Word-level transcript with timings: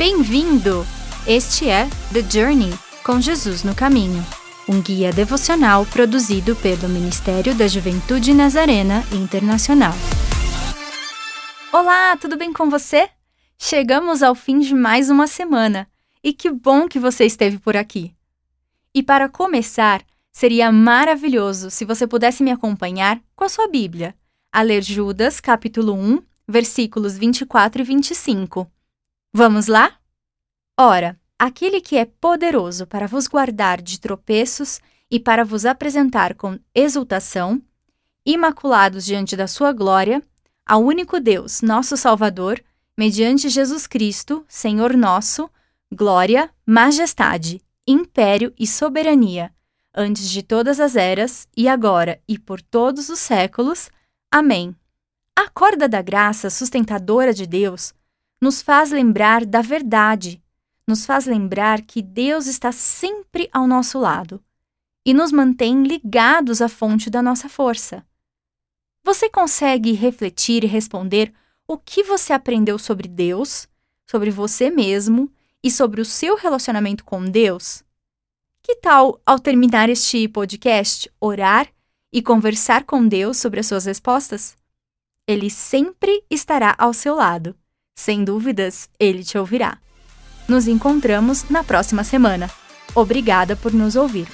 Bem-vindo! 0.00 0.86
Este 1.26 1.68
é 1.68 1.86
The 2.10 2.22
Journey 2.22 2.72
com 3.04 3.20
Jesus 3.20 3.62
no 3.62 3.74
Caminho, 3.74 4.24
um 4.66 4.80
guia 4.80 5.12
devocional 5.12 5.84
produzido 5.84 6.56
pelo 6.56 6.88
Ministério 6.88 7.54
da 7.54 7.68
Juventude 7.68 8.32
Nazarena 8.32 9.04
Internacional. 9.12 9.92
Olá, 11.70 12.16
tudo 12.16 12.38
bem 12.38 12.50
com 12.50 12.70
você? 12.70 13.10
Chegamos 13.58 14.22
ao 14.22 14.34
fim 14.34 14.60
de 14.60 14.74
mais 14.74 15.10
uma 15.10 15.26
semana 15.26 15.86
e 16.24 16.32
que 16.32 16.48
bom 16.48 16.88
que 16.88 16.98
você 16.98 17.26
esteve 17.26 17.58
por 17.58 17.76
aqui. 17.76 18.14
E 18.94 19.02
para 19.02 19.28
começar, 19.28 20.02
seria 20.32 20.72
maravilhoso 20.72 21.70
se 21.70 21.84
você 21.84 22.06
pudesse 22.06 22.42
me 22.42 22.50
acompanhar 22.50 23.20
com 23.36 23.44
a 23.44 23.50
sua 23.50 23.68
Bíblia, 23.68 24.14
a 24.50 24.62
ler 24.62 24.82
Judas, 24.82 25.40
capítulo 25.40 25.92
1, 25.92 26.22
versículos 26.48 27.18
24 27.18 27.82
e 27.82 27.84
25. 27.84 28.66
Vamos 29.32 29.68
lá? 29.68 29.96
Ora, 30.76 31.16
aquele 31.38 31.80
que 31.80 31.96
é 31.96 32.04
poderoso 32.04 32.84
para 32.84 33.06
vos 33.06 33.28
guardar 33.28 33.80
de 33.80 34.00
tropeços 34.00 34.80
e 35.08 35.20
para 35.20 35.44
vos 35.44 35.64
apresentar 35.64 36.34
com 36.34 36.58
exultação, 36.74 37.62
imaculados 38.26 39.04
diante 39.04 39.36
da 39.36 39.46
sua 39.46 39.72
glória, 39.72 40.20
ao 40.66 40.82
único 40.82 41.20
Deus, 41.20 41.62
nosso 41.62 41.96
Salvador, 41.96 42.60
mediante 42.98 43.48
Jesus 43.48 43.86
Cristo, 43.86 44.44
Senhor 44.48 44.96
nosso, 44.96 45.48
glória, 45.92 46.50
majestade, 46.66 47.62
império 47.86 48.52
e 48.58 48.66
soberania, 48.66 49.52
antes 49.94 50.28
de 50.28 50.42
todas 50.42 50.80
as 50.80 50.96
eras, 50.96 51.46
e 51.56 51.68
agora 51.68 52.20
e 52.26 52.36
por 52.36 52.60
todos 52.60 53.08
os 53.08 53.20
séculos. 53.20 53.90
Amém. 54.28 54.74
A 55.36 55.48
corda 55.48 55.88
da 55.88 56.02
graça 56.02 56.50
sustentadora 56.50 57.32
de 57.32 57.46
Deus 57.46 57.94
nos 58.40 58.62
faz 58.62 58.90
lembrar 58.90 59.44
da 59.44 59.60
verdade, 59.60 60.42
nos 60.86 61.04
faz 61.04 61.26
lembrar 61.26 61.82
que 61.82 62.00
Deus 62.00 62.46
está 62.46 62.72
sempre 62.72 63.48
ao 63.52 63.66
nosso 63.66 63.98
lado 63.98 64.42
e 65.04 65.12
nos 65.12 65.30
mantém 65.30 65.82
ligados 65.82 66.62
à 66.62 66.68
fonte 66.68 67.10
da 67.10 67.20
nossa 67.20 67.48
força. 67.48 68.04
Você 69.04 69.28
consegue 69.28 69.92
refletir 69.92 70.64
e 70.64 70.66
responder 70.66 71.32
o 71.66 71.76
que 71.76 72.02
você 72.02 72.32
aprendeu 72.32 72.78
sobre 72.78 73.08
Deus, 73.08 73.68
sobre 74.06 74.30
você 74.30 74.70
mesmo 74.70 75.30
e 75.62 75.70
sobre 75.70 76.00
o 76.00 76.04
seu 76.04 76.36
relacionamento 76.36 77.04
com 77.04 77.24
Deus? 77.24 77.84
Que 78.62 78.76
tal, 78.76 79.20
ao 79.24 79.38
terminar 79.38 79.88
este 79.88 80.28
podcast, 80.28 81.10
orar 81.20 81.68
e 82.12 82.22
conversar 82.22 82.84
com 82.84 83.06
Deus 83.06 83.36
sobre 83.36 83.60
as 83.60 83.66
suas 83.66 83.84
respostas? 83.84 84.56
Ele 85.26 85.48
sempre 85.48 86.24
estará 86.30 86.74
ao 86.78 86.92
seu 86.92 87.14
lado 87.14 87.54
sem 87.96 88.24
dúvidas, 88.24 88.88
ele 88.98 89.22
te 89.22 89.38
ouvirá. 89.38 89.78
Nos 90.48 90.66
encontramos 90.66 91.44
na 91.48 91.62
próxima 91.62 92.02
semana. 92.02 92.50
Obrigada 92.94 93.54
por 93.54 93.72
nos 93.72 93.94
ouvir. 93.96 94.26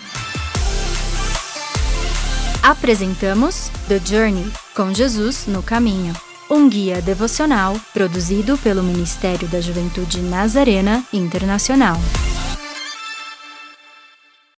Apresentamos 2.62 3.70
The 3.86 4.00
Journey 4.04 4.50
com 4.74 4.92
Jesus 4.92 5.46
no 5.46 5.62
Caminho, 5.62 6.14
um 6.50 6.68
guia 6.68 7.00
devocional 7.00 7.76
produzido 7.92 8.58
pelo 8.58 8.82
Ministério 8.82 9.46
da 9.48 9.60
Juventude 9.60 10.20
Nazarena 10.20 11.04
Internacional. 11.12 11.96